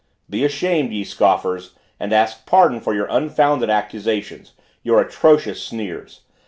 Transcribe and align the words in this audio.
Be 0.27 0.43
ashamed, 0.43 0.91
ye 0.93 1.03
scoffers! 1.03 1.75
and 1.99 2.11
ask 2.11 2.47
pardon 2.47 2.79
for 2.79 2.95
your 2.95 3.05
unfounded 3.11 3.69
accusations, 3.69 4.53
your 4.81 4.99
atrocious 4.99 5.61
sneers. 5.61 6.21